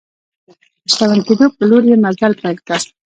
د 0.85 0.87
شتمن 0.91 1.19
کېدو 1.27 1.45
په 1.55 1.63
لور 1.69 1.83
یې 1.89 1.95
مزل 2.03 2.33
پیل 2.41 2.55
کړ. 2.67 2.79